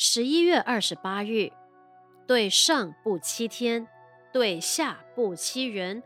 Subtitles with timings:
[0.00, 1.50] 十一月二十八日，
[2.24, 3.88] 对上不欺天，
[4.32, 6.04] 对下不欺人，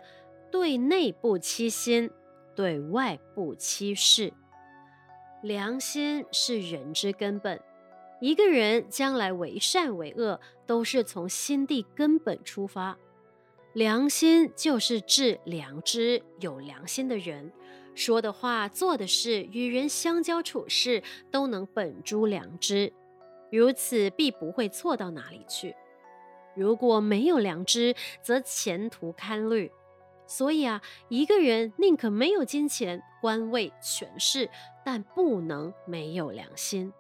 [0.51, 2.11] 对内不欺心，
[2.57, 4.33] 对外不欺事。
[5.43, 7.61] 良心是人之根本，
[8.19, 12.97] 一个人将来为善为恶，都是从心地根本出发。
[13.75, 17.53] 良心就是致良知、有良心的人，
[17.95, 22.91] 说的话、做的事、与人相交处事，都能本诸良知。
[23.53, 25.77] 如此，必不会错到哪里去。
[26.57, 29.71] 如果没有良知，则前途堪虑。
[30.27, 34.49] 所以啊，一个人宁可没有金钱、官位、权势，
[34.83, 36.91] 但不能没有良心。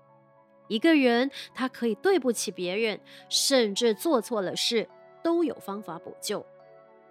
[0.68, 3.00] 一个人他可以对不起别人，
[3.30, 4.86] 甚至做错了事
[5.22, 6.44] 都有方法补救，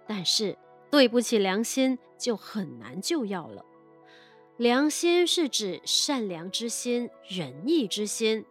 [0.06, 0.56] 但是
[0.88, 3.64] 对不起良心就很难救药了。
[4.56, 8.44] 良心是指善良之心、仁义之心。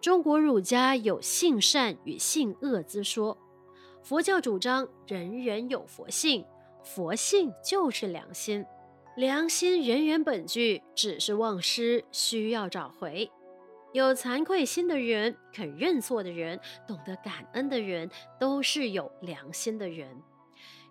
[0.00, 3.36] 中国儒家有性善与性恶之说，
[4.02, 6.44] 佛教主张人人有佛性，
[6.82, 8.64] 佛性就是良心，
[9.14, 13.30] 良心人人本具，只是忘失，需要找回。
[13.92, 20.08] 有惭愧心的人，肯认错的人，懂得感恩的人，都是有良心的人。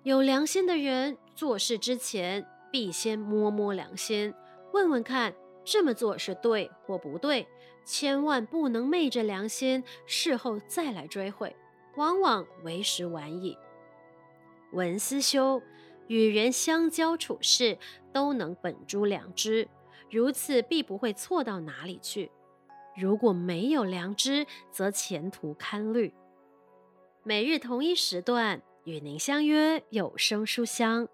[0.03, 4.31] 有良心的人做事之前，必先摸摸良心，
[4.71, 5.33] 问问看。
[5.63, 7.47] 这么做是对或不对，
[7.85, 11.55] 千万不能昧着良心，事后再来追悔，
[11.95, 13.57] 往往为时晚矣。
[14.71, 15.61] 文思修，
[16.07, 17.77] 与人相交处事
[18.11, 19.67] 都能本诸良知，
[20.09, 22.31] 如此必不会错到哪里去。
[22.95, 26.13] 如果没有良知，则前途堪虑。
[27.23, 31.07] 每日同一时段与您相约有声书香。